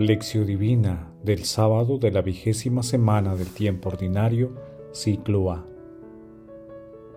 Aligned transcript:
Lección 0.00 0.46
Divina 0.46 1.12
del 1.22 1.44
sábado 1.44 1.98
de 1.98 2.10
la 2.10 2.22
vigésima 2.22 2.82
semana 2.82 3.36
del 3.36 3.48
tiempo 3.48 3.90
ordinario, 3.90 4.54
ciclo 4.92 5.52
A. 5.52 5.66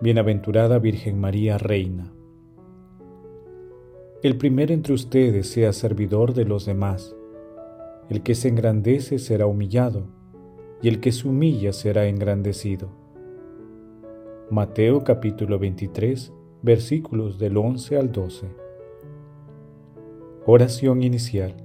Bienaventurada 0.02 0.78
Virgen 0.78 1.18
María, 1.18 1.56
Reina. 1.56 2.12
El 4.22 4.36
primero 4.36 4.74
entre 4.74 4.92
ustedes 4.92 5.48
sea 5.48 5.72
servidor 5.72 6.34
de 6.34 6.44
los 6.44 6.66
demás. 6.66 7.16
El 8.10 8.22
que 8.22 8.34
se 8.34 8.48
engrandece 8.48 9.18
será 9.18 9.46
humillado, 9.46 10.06
y 10.82 10.88
el 10.88 11.00
que 11.00 11.10
se 11.10 11.26
humilla 11.26 11.72
será 11.72 12.06
engrandecido. 12.06 12.90
Mateo 14.50 15.04
capítulo 15.04 15.58
23, 15.58 16.34
versículos 16.60 17.38
del 17.38 17.56
11 17.56 17.96
al 17.96 18.12
12. 18.12 18.46
Oración 20.44 21.02
inicial. 21.02 21.64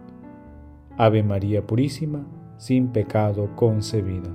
Ave 1.03 1.23
María 1.23 1.65
Purísima, 1.65 2.27
sin 2.57 2.89
pecado 2.89 3.55
concebida. 3.55 4.29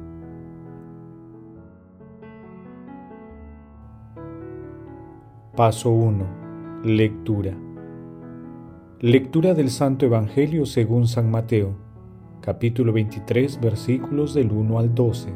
Paso 5.54 5.92
1. 5.92 6.26
Lectura. 6.82 7.56
Lectura 8.98 9.54
del 9.54 9.70
Santo 9.70 10.06
Evangelio 10.06 10.66
según 10.66 11.06
San 11.06 11.30
Mateo, 11.30 11.76
capítulo 12.40 12.92
23, 12.92 13.60
versículos 13.60 14.34
del 14.34 14.50
1 14.50 14.78
al 14.80 14.92
12. 14.92 15.32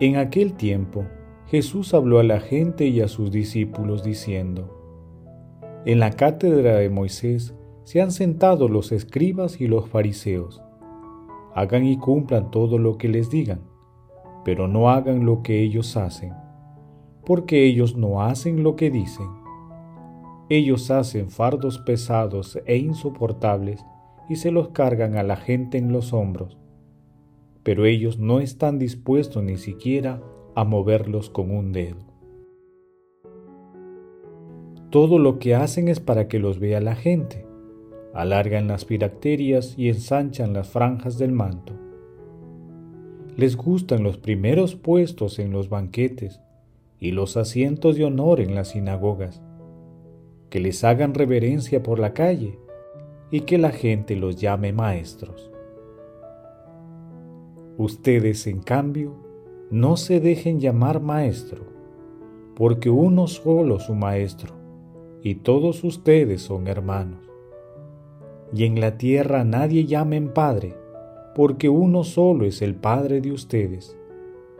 En 0.00 0.16
aquel 0.16 0.52
tiempo, 0.52 1.06
Jesús 1.46 1.94
habló 1.94 2.18
a 2.18 2.24
la 2.24 2.40
gente 2.40 2.86
y 2.88 3.00
a 3.00 3.08
sus 3.08 3.30
discípulos 3.30 4.04
diciendo, 4.04 5.62
En 5.86 5.98
la 5.98 6.10
cátedra 6.10 6.74
de 6.74 6.90
Moisés 6.90 7.54
se 7.88 8.02
han 8.02 8.12
sentado 8.12 8.68
los 8.68 8.92
escribas 8.92 9.62
y 9.62 9.66
los 9.66 9.88
fariseos. 9.88 10.60
Hagan 11.54 11.86
y 11.86 11.96
cumplan 11.96 12.50
todo 12.50 12.76
lo 12.76 12.98
que 12.98 13.08
les 13.08 13.30
digan, 13.30 13.62
pero 14.44 14.68
no 14.68 14.90
hagan 14.90 15.24
lo 15.24 15.42
que 15.42 15.62
ellos 15.62 15.96
hacen, 15.96 16.34
porque 17.24 17.64
ellos 17.64 17.96
no 17.96 18.20
hacen 18.20 18.62
lo 18.62 18.76
que 18.76 18.90
dicen. 18.90 19.28
Ellos 20.50 20.90
hacen 20.90 21.30
fardos 21.30 21.78
pesados 21.78 22.58
e 22.66 22.76
insoportables 22.76 23.82
y 24.28 24.36
se 24.36 24.50
los 24.50 24.68
cargan 24.68 25.16
a 25.16 25.22
la 25.22 25.36
gente 25.36 25.78
en 25.78 25.90
los 25.90 26.12
hombros, 26.12 26.58
pero 27.62 27.86
ellos 27.86 28.18
no 28.18 28.40
están 28.40 28.78
dispuestos 28.78 29.42
ni 29.42 29.56
siquiera 29.56 30.20
a 30.54 30.64
moverlos 30.64 31.30
con 31.30 31.50
un 31.50 31.72
dedo. 31.72 32.04
Todo 34.90 35.18
lo 35.18 35.38
que 35.38 35.54
hacen 35.54 35.88
es 35.88 36.00
para 36.00 36.28
que 36.28 36.38
los 36.38 36.58
vea 36.58 36.82
la 36.82 36.94
gente 36.94 37.47
alargan 38.18 38.66
las 38.66 38.84
piracterias 38.84 39.78
y 39.78 39.88
ensanchan 39.88 40.52
las 40.52 40.68
franjas 40.68 41.18
del 41.18 41.30
manto. 41.30 41.74
Les 43.36 43.56
gustan 43.56 44.02
los 44.02 44.18
primeros 44.18 44.74
puestos 44.74 45.38
en 45.38 45.52
los 45.52 45.68
banquetes 45.68 46.40
y 46.98 47.12
los 47.12 47.36
asientos 47.36 47.94
de 47.94 48.06
honor 48.06 48.40
en 48.40 48.56
las 48.56 48.70
sinagogas, 48.70 49.40
que 50.50 50.58
les 50.58 50.82
hagan 50.82 51.14
reverencia 51.14 51.84
por 51.84 52.00
la 52.00 52.12
calle 52.12 52.58
y 53.30 53.42
que 53.42 53.56
la 53.56 53.70
gente 53.70 54.16
los 54.16 54.34
llame 54.34 54.72
maestros. 54.72 55.52
Ustedes, 57.76 58.48
en 58.48 58.62
cambio, 58.62 59.14
no 59.70 59.96
se 59.96 60.18
dejen 60.18 60.58
llamar 60.58 61.00
maestro, 61.00 61.66
porque 62.56 62.90
uno 62.90 63.28
solo 63.28 63.78
su 63.78 63.94
maestro, 63.94 64.54
y 65.22 65.36
todos 65.36 65.84
ustedes 65.84 66.42
son 66.42 66.66
hermanos 66.66 67.27
y 68.52 68.64
en 68.64 68.80
la 68.80 68.96
tierra 68.96 69.44
nadie 69.44 69.84
llamen 69.84 70.32
Padre, 70.32 70.74
porque 71.34 71.68
uno 71.68 72.04
solo 72.04 72.46
es 72.46 72.62
el 72.62 72.74
Padre 72.74 73.20
de 73.20 73.32
ustedes, 73.32 73.96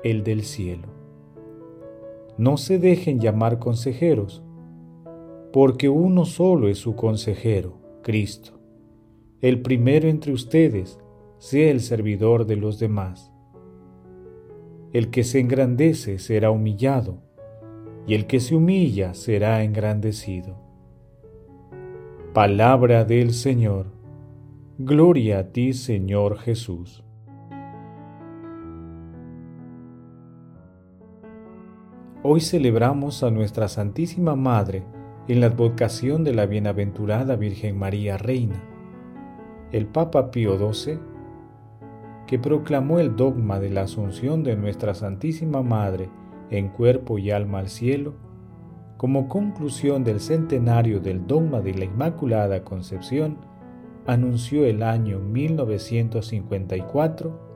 el 0.04 0.22
del 0.24 0.42
cielo. 0.42 0.88
No 2.36 2.56
se 2.56 2.78
dejen 2.78 3.18
llamar 3.18 3.58
consejeros, 3.58 4.42
porque 5.52 5.88
uno 5.88 6.24
solo 6.24 6.68
es 6.68 6.78
su 6.78 6.94
consejero, 6.94 7.78
Cristo. 8.02 8.52
El 9.40 9.62
primero 9.62 10.08
entre 10.08 10.32
ustedes 10.32 10.98
sea 11.38 11.70
el 11.70 11.80
servidor 11.80 12.46
de 12.46 12.56
los 12.56 12.78
demás. 12.78 13.32
El 14.92 15.10
que 15.10 15.24
se 15.24 15.40
engrandece 15.40 16.18
será 16.18 16.50
humillado, 16.50 17.22
y 18.06 18.14
el 18.14 18.26
que 18.26 18.40
se 18.40 18.54
humilla 18.54 19.14
será 19.14 19.62
engrandecido. 19.62 20.67
Palabra 22.34 23.06
del 23.06 23.32
Señor. 23.32 23.86
Gloria 24.76 25.38
a 25.38 25.44
ti, 25.44 25.72
Señor 25.72 26.36
Jesús. 26.36 27.02
Hoy 32.22 32.42
celebramos 32.42 33.22
a 33.22 33.30
nuestra 33.30 33.66
Santísima 33.66 34.36
Madre 34.36 34.84
en 35.26 35.40
la 35.40 35.46
advocación 35.46 36.22
de 36.22 36.34
la 36.34 36.44
Bienaventurada 36.44 37.34
Virgen 37.34 37.78
María 37.78 38.18
Reina. 38.18 38.62
El 39.72 39.86
Papa 39.86 40.30
Pío 40.30 40.58
XII, 40.58 40.98
que 42.26 42.38
proclamó 42.38 42.98
el 42.98 43.16
dogma 43.16 43.58
de 43.58 43.70
la 43.70 43.82
Asunción 43.82 44.44
de 44.44 44.54
nuestra 44.54 44.92
Santísima 44.92 45.62
Madre 45.62 46.10
en 46.50 46.68
cuerpo 46.68 47.16
y 47.16 47.30
alma 47.30 47.60
al 47.60 47.70
cielo, 47.70 48.27
como 48.98 49.28
conclusión 49.28 50.04
del 50.04 50.20
centenario 50.20 51.00
del 51.00 51.26
dogma 51.26 51.62
de 51.62 51.72
la 51.72 51.84
Inmaculada 51.84 52.64
Concepción, 52.64 53.38
anunció 54.06 54.66
el 54.66 54.82
año 54.82 55.20
1954 55.20 57.48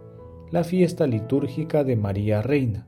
la 0.53 0.63
fiesta 0.63 1.09
litúrgica 1.09 1.83
de 1.83 1.97
María 1.97 2.43
Reina, 2.43 2.87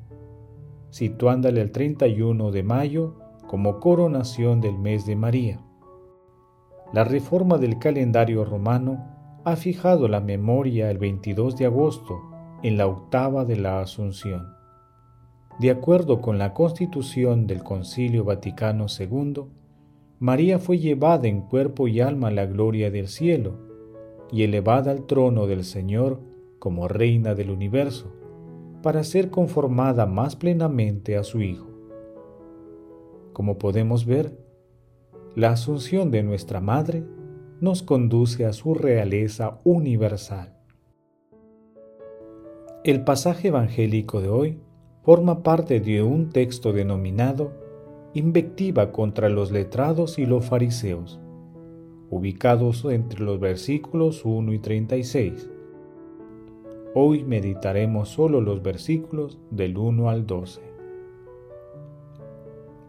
situándole 0.90 1.62
el 1.62 1.72
31 1.72 2.52
de 2.52 2.62
mayo 2.62 3.16
como 3.48 3.80
coronación 3.80 4.60
del 4.60 4.78
mes 4.78 5.04
de 5.04 5.16
María. 5.16 5.58
La 6.92 7.02
reforma 7.02 7.58
del 7.58 7.80
calendario 7.80 8.44
romano 8.44 9.04
ha 9.44 9.56
fijado 9.56 10.06
la 10.06 10.20
memoria 10.20 10.92
el 10.92 10.98
22 10.98 11.56
de 11.56 11.66
agosto 11.66 12.20
en 12.62 12.76
la 12.76 12.86
octava 12.86 13.44
de 13.44 13.56
la 13.56 13.80
Asunción. 13.80 14.53
De 15.58 15.70
acuerdo 15.70 16.20
con 16.20 16.38
la 16.38 16.52
constitución 16.52 17.46
del 17.46 17.62
Concilio 17.62 18.24
Vaticano 18.24 18.86
II, 18.98 19.44
María 20.18 20.58
fue 20.58 20.78
llevada 20.78 21.28
en 21.28 21.42
cuerpo 21.42 21.86
y 21.86 22.00
alma 22.00 22.28
a 22.28 22.32
la 22.32 22.46
gloria 22.46 22.90
del 22.90 23.06
cielo 23.06 23.58
y 24.32 24.42
elevada 24.42 24.90
al 24.90 25.06
trono 25.06 25.46
del 25.46 25.64
Señor 25.64 26.20
como 26.58 26.88
reina 26.88 27.34
del 27.34 27.50
universo, 27.50 28.12
para 28.82 29.04
ser 29.04 29.30
conformada 29.30 30.06
más 30.06 30.34
plenamente 30.34 31.16
a 31.16 31.22
su 31.22 31.40
Hijo. 31.40 31.68
Como 33.32 33.58
podemos 33.58 34.06
ver, 34.06 34.38
la 35.36 35.50
asunción 35.50 36.10
de 36.10 36.22
nuestra 36.22 36.60
Madre 36.60 37.04
nos 37.60 37.82
conduce 37.82 38.44
a 38.44 38.52
su 38.52 38.74
realeza 38.74 39.60
universal. 39.62 40.56
El 42.82 43.04
pasaje 43.04 43.48
evangélico 43.48 44.20
de 44.20 44.28
hoy 44.28 44.58
forma 45.04 45.42
parte 45.42 45.80
de 45.80 46.02
un 46.02 46.30
texto 46.30 46.72
denominado 46.72 47.52
Invectiva 48.14 48.92
contra 48.92 49.28
los 49.28 49.50
letrados 49.50 50.20
y 50.20 50.24
los 50.24 50.46
fariseos, 50.46 51.18
ubicados 52.10 52.84
entre 52.84 53.24
los 53.24 53.40
versículos 53.40 54.24
1 54.24 54.52
y 54.52 54.60
36. 54.60 55.50
Hoy 56.94 57.24
meditaremos 57.24 58.08
solo 58.10 58.40
los 58.40 58.62
versículos 58.62 59.36
del 59.50 59.76
1 59.76 60.08
al 60.08 60.28
12. 60.28 60.60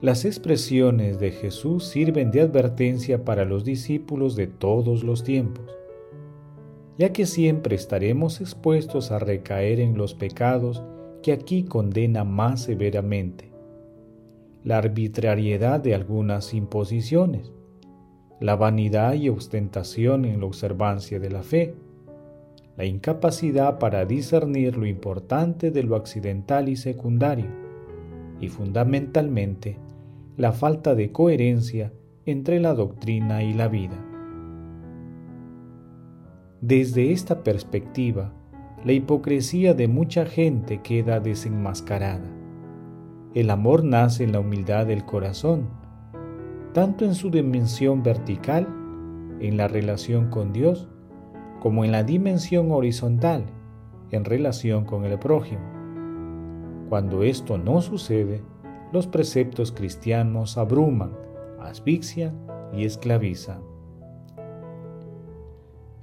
Las 0.02 0.26
expresiones 0.26 1.20
de 1.20 1.32
Jesús 1.32 1.86
sirven 1.86 2.30
de 2.30 2.42
advertencia 2.42 3.26
para 3.26 3.46
los 3.46 3.66
discípulos 3.66 4.36
de 4.36 4.46
todos 4.46 5.04
los 5.04 5.24
tiempos, 5.24 5.76
ya 7.00 7.12
que 7.12 7.26
siempre 7.26 7.76
estaremos 7.76 8.42
expuestos 8.42 9.12
a 9.12 9.18
recaer 9.18 9.80
en 9.80 9.98
los 9.98 10.14
pecados 10.14 10.84
que 11.26 11.34
aquí 11.34 11.64
condena 11.64 12.24
más 12.24 12.62
severamente. 12.62 13.52
La 14.64 14.78
arbitrariedad 14.78 15.80
de 15.80 15.96
algunas 15.96 16.54
imposiciones, 16.54 17.52
la 18.40 18.56
vanidad 18.56 19.16
y 19.16 19.30
ostentación 19.30 20.26
en 20.26 20.42
la 20.42 20.46
observancia 20.46 21.20
de 21.20 21.32
la 21.32 21.42
fe, 21.42 21.74
la 22.78 22.86
incapacidad 22.86 23.80
para 23.80 24.06
discernir 24.06 24.78
lo 24.78 24.86
importante 24.86 25.72
de 25.72 25.82
lo 25.82 25.96
accidental 25.96 26.70
y 26.70 26.76
secundario, 26.76 27.50
y 28.40 28.50
fundamentalmente 28.50 29.80
la 30.38 30.52
falta 30.52 30.94
de 30.94 31.12
coherencia 31.12 31.92
entre 32.28 32.60
la 32.60 32.76
doctrina 32.76 33.42
y 33.42 33.56
la 33.56 33.68
vida. 33.68 34.00
Desde 36.62 37.12
esta 37.12 37.44
perspectiva, 37.44 38.32
la 38.86 38.94
hipocresía 38.94 39.74
de 39.74 39.88
mucha 39.88 40.28
gente 40.28 40.84
queda 40.84 41.20
desenmascarada. 41.20 42.30
El 43.34 43.50
amor 43.50 43.84
nace 43.84 44.24
en 44.24 44.32
la 44.32 44.42
humildad 44.42 44.86
del 44.86 45.06
corazón, 45.06 45.70
tanto 46.72 47.04
en 47.04 47.16
su 47.16 47.32
dimensión 47.32 48.04
vertical, 48.04 48.68
en 49.40 49.58
la 49.58 49.68
relación 49.68 50.30
con 50.30 50.54
Dios, 50.54 50.88
como 51.62 51.84
en 51.84 51.92
la 51.92 52.04
dimensión 52.04 52.72
horizontal, 52.72 53.46
en 54.12 54.24
relación 54.24 54.86
con 54.86 55.04
el 55.04 55.18
prójimo. 55.18 55.64
Cuando 56.88 57.24
esto 57.24 57.58
no 57.58 57.82
sucede, 57.82 58.44
los 58.94 59.08
preceptos 59.08 59.72
cristianos 59.72 60.60
abruman, 60.60 61.12
asfixian 61.60 62.38
y 62.72 62.86
esclavizan. 62.86 63.62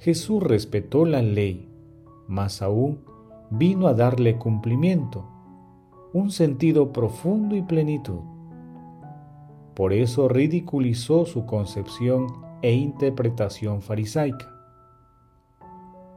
Jesús 0.01 0.43
respetó 0.43 1.07
la 1.07 1.23
ley, 1.23 1.72
más 2.33 2.63
aún 2.63 3.05
vino 3.51 3.87
a 3.87 3.95
darle 3.95 4.39
cumplimiento, 4.39 5.29
un 6.13 6.31
sentido 6.31 6.93
profundo 6.93 7.55
y 7.55 7.63
plenitud. 7.63 8.21
Por 9.75 9.93
eso 9.93 10.29
ridiculizó 10.29 11.27
su 11.27 11.47
concepción 11.47 12.27
e 12.63 12.73
interpretación 12.73 13.83
farisaica. 13.83 14.49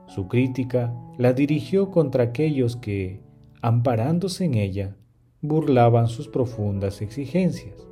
Su 0.07 0.27
crítica 0.27 0.93
la 1.17 1.33
dirigió 1.33 1.91
contra 1.91 2.23
aquellos 2.23 2.77
que, 2.77 3.21
amparándose 3.61 4.45
en 4.45 4.55
ella, 4.55 4.95
burlaban 5.41 6.07
sus 6.07 6.27
profundas 6.27 7.01
exigencias. 7.01 7.87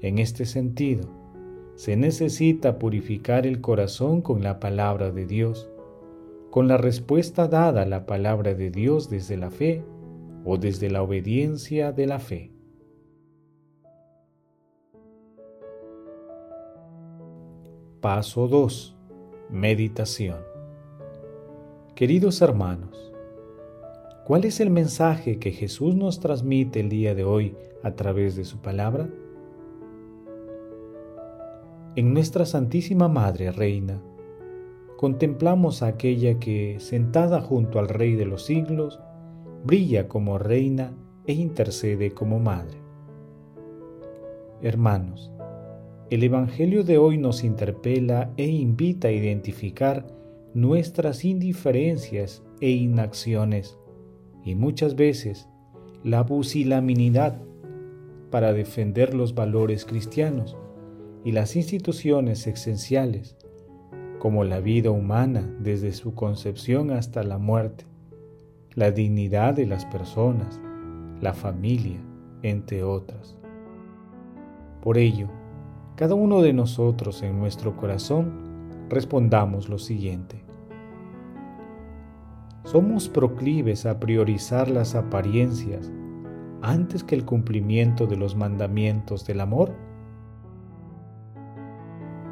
En 0.00 0.18
este 0.18 0.46
sentido, 0.46 1.08
se 1.74 1.96
necesita 1.96 2.78
purificar 2.78 3.46
el 3.46 3.60
corazón 3.60 4.22
con 4.22 4.42
la 4.42 4.60
palabra 4.60 5.10
de 5.10 5.26
Dios, 5.26 5.70
con 6.50 6.66
la 6.66 6.76
respuesta 6.76 7.46
dada 7.46 7.82
a 7.82 7.86
la 7.86 8.06
palabra 8.06 8.54
de 8.54 8.70
Dios 8.70 9.08
desde 9.08 9.36
la 9.36 9.50
fe 9.50 9.84
o 10.44 10.58
desde 10.58 10.90
la 10.90 11.02
obediencia 11.02 11.92
de 11.92 12.06
la 12.06 12.18
fe. 12.18 12.50
Paso 18.00 18.48
2. 18.48 18.96
Meditación. 19.50 20.38
Queridos 21.94 22.40
hermanos, 22.40 23.12
¿cuál 24.24 24.44
es 24.44 24.58
el 24.60 24.70
mensaje 24.70 25.38
que 25.38 25.52
Jesús 25.52 25.94
nos 25.94 26.18
transmite 26.18 26.80
el 26.80 26.88
día 26.88 27.14
de 27.14 27.24
hoy 27.24 27.56
a 27.82 27.92
través 27.92 28.36
de 28.36 28.44
su 28.44 28.58
palabra? 28.58 29.08
En 31.94 32.14
nuestra 32.14 32.46
Santísima 32.46 33.08
Madre 33.08 33.52
Reina, 33.52 34.00
contemplamos 35.00 35.82
a 35.82 35.86
aquella 35.86 36.38
que, 36.38 36.76
sentada 36.78 37.40
junto 37.40 37.78
al 37.78 37.88
Rey 37.88 38.16
de 38.16 38.26
los 38.26 38.44
siglos, 38.44 39.00
brilla 39.64 40.08
como 40.08 40.36
reina 40.36 40.92
e 41.24 41.32
intercede 41.32 42.10
como 42.10 42.38
madre. 42.38 42.76
Hermanos, 44.60 45.32
el 46.10 46.22
Evangelio 46.22 46.84
de 46.84 46.98
hoy 46.98 47.16
nos 47.16 47.44
interpela 47.44 48.30
e 48.36 48.46
invita 48.48 49.08
a 49.08 49.12
identificar 49.12 50.06
nuestras 50.52 51.24
indiferencias 51.24 52.42
e 52.60 52.68
inacciones 52.68 53.78
y 54.44 54.54
muchas 54.54 54.96
veces 54.96 55.48
la 56.04 56.26
pusilanimidad 56.26 57.40
para 58.30 58.52
defender 58.52 59.14
los 59.14 59.34
valores 59.34 59.86
cristianos 59.86 60.58
y 61.24 61.32
las 61.32 61.56
instituciones 61.56 62.46
esenciales, 62.46 63.38
como 64.20 64.44
la 64.44 64.60
vida 64.60 64.90
humana 64.90 65.50
desde 65.58 65.92
su 65.92 66.14
concepción 66.14 66.92
hasta 66.92 67.22
la 67.22 67.38
muerte, 67.38 67.86
la 68.74 68.92
dignidad 68.92 69.54
de 69.54 69.66
las 69.66 69.86
personas, 69.86 70.60
la 71.20 71.32
familia, 71.32 71.98
entre 72.42 72.84
otras. 72.84 73.36
Por 74.82 74.98
ello, 74.98 75.28
cada 75.96 76.14
uno 76.14 76.42
de 76.42 76.52
nosotros 76.52 77.22
en 77.22 77.38
nuestro 77.38 77.76
corazón 77.76 78.30
respondamos 78.90 79.70
lo 79.70 79.78
siguiente. 79.78 80.44
¿Somos 82.64 83.08
proclives 83.08 83.86
a 83.86 83.98
priorizar 84.00 84.68
las 84.68 84.94
apariencias 84.94 85.90
antes 86.60 87.02
que 87.02 87.14
el 87.14 87.24
cumplimiento 87.24 88.06
de 88.06 88.16
los 88.16 88.36
mandamientos 88.36 89.26
del 89.26 89.40
amor? 89.40 89.72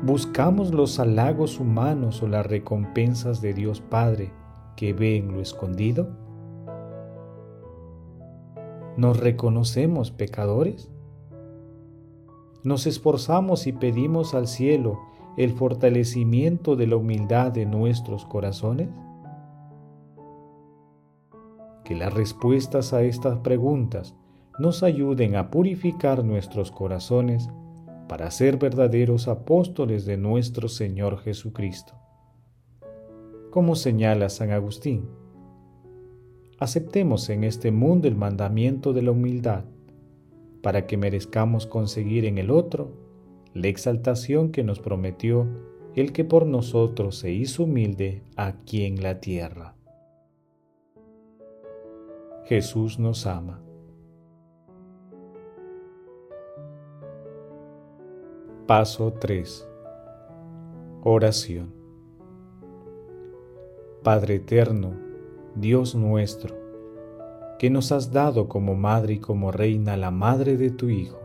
¿Buscamos 0.08 0.72
los 0.72 0.98
halagos 1.00 1.60
humanos 1.60 2.22
o 2.22 2.28
las 2.28 2.46
recompensas 2.46 3.42
de 3.42 3.52
Dios 3.52 3.82
Padre 3.82 4.32
que 4.74 4.94
ve 4.94 5.18
en 5.18 5.34
lo 5.34 5.42
escondido? 5.42 6.08
¿Nos 8.96 9.20
reconocemos 9.20 10.10
pecadores? 10.10 10.90
¿Nos 12.64 12.86
esforzamos 12.86 13.66
y 13.66 13.74
pedimos 13.74 14.32
al 14.32 14.46
cielo 14.46 14.98
el 15.36 15.52
fortalecimiento 15.52 16.74
de 16.74 16.86
la 16.86 16.96
humildad 16.96 17.52
de 17.52 17.66
nuestros 17.66 18.24
corazones? 18.24 18.88
Que 21.84 21.94
las 21.94 22.14
respuestas 22.14 22.94
a 22.94 23.02
estas 23.02 23.40
preguntas 23.40 24.16
nos 24.58 24.82
ayuden 24.82 25.36
a 25.36 25.50
purificar 25.50 26.24
nuestros 26.24 26.70
corazones 26.72 27.50
para 28.08 28.30
ser 28.30 28.56
verdaderos 28.56 29.28
apóstoles 29.28 30.06
de 30.06 30.16
nuestro 30.16 30.68
Señor 30.68 31.18
Jesucristo. 31.18 31.94
Como 33.50 33.76
señala 33.76 34.28
San 34.28 34.50
Agustín, 34.50 35.08
aceptemos 36.58 37.28
en 37.28 37.44
este 37.44 37.70
mundo 37.70 38.08
el 38.08 38.16
mandamiento 38.16 38.92
de 38.92 39.02
la 39.02 39.12
humildad 39.12 39.64
para 40.62 40.86
que 40.86 40.96
merezcamos 40.96 41.66
conseguir 41.66 42.24
en 42.24 42.38
el 42.38 42.50
otro 42.50 42.92
la 43.54 43.68
exaltación 43.68 44.50
que 44.50 44.64
nos 44.64 44.80
prometió 44.80 45.46
el 45.94 46.12
que 46.12 46.24
por 46.24 46.46
nosotros 46.46 47.16
se 47.18 47.32
hizo 47.32 47.64
humilde 47.64 48.22
aquí 48.36 48.84
en 48.84 49.02
la 49.02 49.20
tierra. 49.20 49.74
Jesús 52.44 52.98
nos 52.98 53.26
ama. 53.26 53.67
Paso 58.68 59.14
3. 59.14 59.66
Oración. 61.02 61.72
Padre 64.02 64.34
eterno, 64.34 64.92
Dios 65.54 65.94
nuestro, 65.94 66.54
que 67.58 67.70
nos 67.70 67.92
has 67.92 68.12
dado 68.12 68.46
como 68.46 68.74
madre 68.74 69.14
y 69.14 69.18
como 69.20 69.52
reina 69.52 69.96
la 69.96 70.10
madre 70.10 70.58
de 70.58 70.68
tu 70.68 70.90
Hijo, 70.90 71.18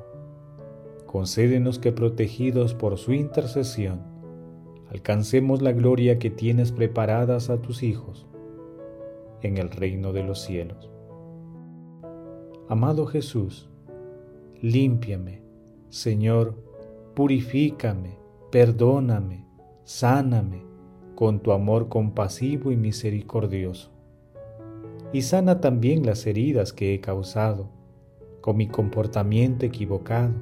concédenos 1.05 1.79
que 1.79 1.91
protegidos 1.91 2.73
por 2.73 2.97
su 2.97 3.11
intercesión, 3.11 3.99
alcancemos 4.89 5.61
la 5.61 5.73
gloria 5.73 6.19
que 6.19 6.29
tienes 6.29 6.71
preparadas 6.71 7.49
a 7.49 7.61
tus 7.61 7.83
hijos 7.83 8.25
en 9.41 9.57
el 9.57 9.69
reino 9.69 10.13
de 10.13 10.23
los 10.23 10.39
cielos. 10.39 10.89
Amado 12.69 13.05
Jesús, 13.05 13.69
límpiame, 14.61 15.41
Señor, 15.89 16.71
purifícame, 17.13 18.17
perdóname, 18.51 19.45
sáname 19.83 20.63
con 21.15 21.39
tu 21.39 21.51
amor 21.51 21.89
compasivo 21.89 22.71
y 22.71 22.77
misericordioso. 22.77 23.91
Y 25.11 25.21
sana 25.21 25.61
también 25.61 26.05
las 26.05 26.25
heridas 26.25 26.73
que 26.73 26.93
he 26.93 26.99
causado 26.99 27.69
con 28.41 28.57
mi 28.57 28.67
comportamiento 28.67 29.65
equivocado 29.65 30.33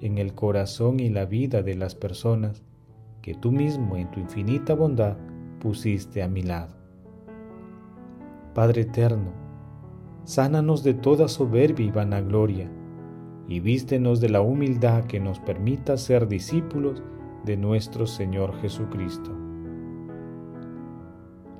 en 0.00 0.18
el 0.18 0.34
corazón 0.34 1.00
y 1.00 1.08
la 1.08 1.24
vida 1.24 1.62
de 1.62 1.74
las 1.74 1.94
personas 1.94 2.62
que 3.22 3.34
tú 3.34 3.50
mismo 3.50 3.96
en 3.96 4.10
tu 4.10 4.20
infinita 4.20 4.74
bondad 4.74 5.16
pusiste 5.58 6.22
a 6.22 6.28
mi 6.28 6.42
lado. 6.42 6.74
Padre 8.54 8.82
eterno, 8.82 9.32
sánanos 10.24 10.82
de 10.82 10.94
toda 10.94 11.28
soberbia 11.28 11.86
y 11.86 11.90
vanagloria 11.90 12.70
y 13.48 13.60
vístenos 13.60 14.20
de 14.20 14.28
la 14.28 14.40
humildad 14.40 15.04
que 15.04 15.20
nos 15.20 15.40
permita 15.40 15.96
ser 15.96 16.28
discípulos 16.28 17.02
de 17.44 17.56
nuestro 17.56 18.06
Señor 18.06 18.54
Jesucristo. 18.60 19.30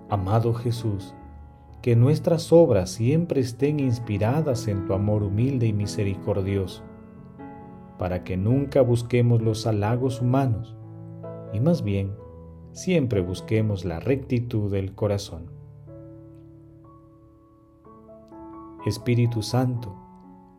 Amado 0.08 0.54
Jesús, 0.54 1.14
que 1.82 1.96
nuestras 1.96 2.52
obras 2.52 2.90
siempre 2.90 3.40
estén 3.40 3.80
inspiradas 3.80 4.68
en 4.68 4.84
tu 4.84 4.92
amor 4.92 5.22
humilde 5.22 5.66
y 5.66 5.72
misericordioso, 5.72 6.82
para 7.98 8.24
que 8.24 8.36
nunca 8.36 8.82
busquemos 8.82 9.40
los 9.40 9.66
halagos 9.66 10.20
humanos, 10.20 10.76
y 11.52 11.60
más 11.60 11.82
bien 11.82 12.12
siempre 12.72 13.20
busquemos 13.20 13.84
la 13.84 14.00
rectitud 14.00 14.70
del 14.70 14.94
corazón. 14.94 15.50
Espíritu 18.86 19.42
Santo, 19.42 19.94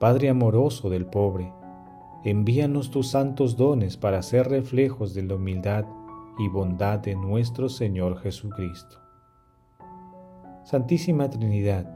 Padre 0.02 0.30
amoroso 0.30 0.90
del 0.90 1.06
pobre, 1.06 1.54
envíanos 2.24 2.90
tus 2.90 3.10
santos 3.10 3.56
dones 3.56 3.98
para 3.98 4.24
ser 4.24 4.50
reflejos 4.50 5.14
de 5.14 5.22
la 5.22 5.36
humildad 5.36 5.86
y 6.40 6.50
bondad 6.50 6.98
de 6.98 7.14
nuestro 7.14 7.70
Señor 7.70 8.18
Jesucristo. 8.18 8.98
Santísima 10.64 11.30
Trinidad, 11.30 11.96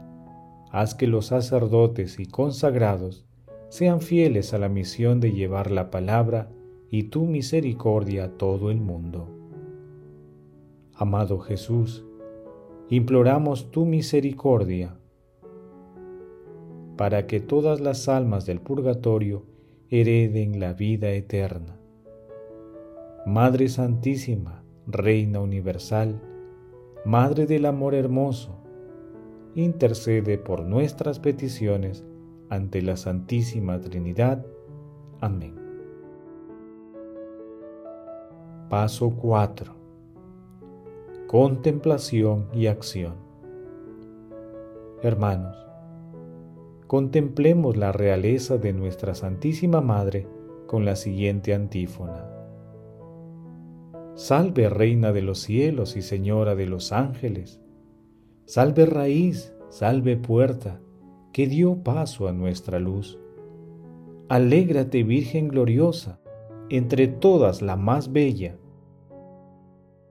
haz 0.70 0.94
que 0.94 1.08
los 1.08 1.26
sacerdotes 1.26 2.20
y 2.20 2.26
consagrados 2.26 3.26
sean 3.70 4.00
fieles 4.00 4.54
a 4.54 4.58
la 4.58 4.68
misión 4.68 5.18
de 5.18 5.32
llevar 5.32 5.72
la 5.72 5.90
palabra 5.90 6.48
y 6.88 7.08
tu 7.10 7.24
misericordia 7.24 8.26
a 8.26 8.28
todo 8.28 8.70
el 8.70 8.80
mundo. 8.80 9.26
Amado 10.94 11.40
Jesús, 11.40 12.04
imploramos 12.88 13.72
tu 13.72 13.84
misericordia 13.84 14.96
para 16.96 17.26
que 17.26 17.40
todas 17.40 17.80
las 17.80 18.08
almas 18.08 18.46
del 18.46 18.60
purgatorio 18.60 19.44
hereden 19.90 20.58
la 20.58 20.72
vida 20.72 21.10
eterna. 21.10 21.78
Madre 23.26 23.68
Santísima, 23.68 24.62
Reina 24.86 25.40
Universal, 25.40 26.20
Madre 27.04 27.46
del 27.46 27.66
Amor 27.66 27.94
Hermoso, 27.94 28.56
intercede 29.54 30.38
por 30.38 30.62
nuestras 30.62 31.18
peticiones 31.18 32.04
ante 32.48 32.82
la 32.82 32.96
Santísima 32.96 33.80
Trinidad. 33.80 34.44
Amén. 35.20 35.54
Paso 38.68 39.10
4. 39.10 39.74
Contemplación 41.26 42.48
y 42.52 42.66
acción. 42.66 43.14
Hermanos, 45.02 45.65
contemplemos 46.86 47.76
la 47.76 47.90
realeza 47.90 48.58
de 48.58 48.72
nuestra 48.72 49.14
Santísima 49.14 49.80
Madre 49.80 50.28
con 50.66 50.84
la 50.84 50.94
siguiente 50.94 51.52
antífona. 51.52 52.30
Salve 54.14 54.68
Reina 54.68 55.12
de 55.12 55.22
los 55.22 55.40
cielos 55.40 55.96
y 55.96 56.02
Señora 56.02 56.54
de 56.54 56.66
los 56.66 56.92
ángeles. 56.92 57.60
Salve 58.44 58.86
raíz, 58.86 59.52
salve 59.68 60.16
puerta, 60.16 60.80
que 61.32 61.46
dio 61.46 61.82
paso 61.82 62.28
a 62.28 62.32
nuestra 62.32 62.78
luz. 62.78 63.18
Alégrate 64.28 65.02
Virgen 65.02 65.48
gloriosa, 65.48 66.20
entre 66.70 67.08
todas 67.08 67.62
la 67.62 67.76
más 67.76 68.12
bella. 68.12 68.56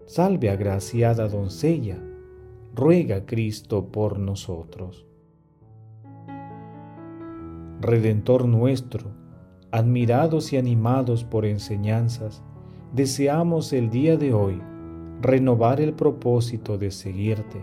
Salve 0.05 0.49
agraciada 0.49 1.27
doncella, 1.27 1.97
ruega 2.75 3.25
Cristo 3.25 3.87
por 3.87 4.19
nosotros. 4.19 5.07
Redentor 7.85 8.47
nuestro, 8.47 9.11
admirados 9.71 10.51
y 10.51 10.57
animados 10.57 11.23
por 11.23 11.45
enseñanzas, 11.45 12.41
deseamos 12.93 13.73
el 13.73 13.91
día 13.91 14.17
de 14.17 14.33
hoy 14.33 14.59
renovar 15.21 15.79
el 15.79 15.93
propósito 15.93 16.79
de 16.79 16.89
seguirte, 16.89 17.61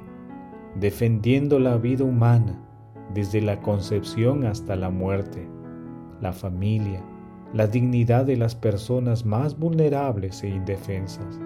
defendiendo 0.77 1.59
la 1.59 1.77
vida 1.77 2.05
humana 2.05 2.65
desde 3.13 3.41
la 3.41 3.61
concepción 3.63 4.47
hasta 4.47 4.77
la 4.77 4.91
muerte, 4.91 5.49
la 6.21 6.33
familia, 6.33 7.03
la 7.53 7.67
dignidad 7.67 8.25
de 8.25 8.37
las 8.37 8.55
personas 8.55 9.27
más 9.27 9.59
vulnerables 9.59 10.45
e 10.45 10.51
indefensas. 10.51 11.41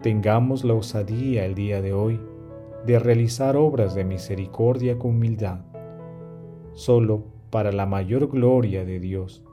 Tengamos 0.00 0.62
la 0.62 0.74
osadía 0.74 1.44
el 1.44 1.56
día 1.56 1.82
de 1.82 1.92
hoy 1.92 2.20
de 2.86 3.00
realizar 3.00 3.56
obras 3.56 3.96
de 3.96 4.04
misericordia 4.04 4.96
con 4.96 5.16
humildad 5.16 5.73
solo 6.74 7.24
para 7.50 7.72
la 7.72 7.86
mayor 7.86 8.28
gloria 8.28 8.84
de 8.84 9.00
Dios. 9.00 9.44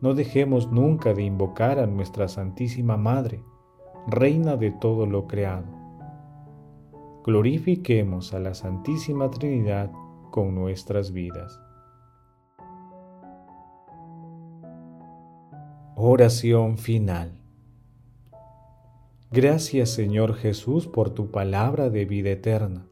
No 0.00 0.14
dejemos 0.14 0.72
nunca 0.72 1.14
de 1.14 1.22
invocar 1.22 1.78
a 1.78 1.86
nuestra 1.86 2.26
Santísima 2.28 2.96
Madre, 2.96 3.44
Reina 4.08 4.56
de 4.56 4.72
todo 4.72 5.06
lo 5.06 5.28
creado. 5.28 5.66
Glorifiquemos 7.24 8.34
a 8.34 8.40
la 8.40 8.52
Santísima 8.52 9.30
Trinidad 9.30 9.92
con 10.32 10.56
nuestras 10.56 11.12
vidas. 11.12 11.60
Oración 15.94 16.78
final. 16.78 17.40
Gracias 19.30 19.90
Señor 19.90 20.34
Jesús 20.34 20.88
por 20.88 21.10
tu 21.10 21.30
palabra 21.30 21.90
de 21.90 22.04
vida 22.06 22.30
eterna 22.30 22.91